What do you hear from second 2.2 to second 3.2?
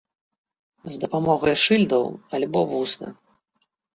альбо вусна.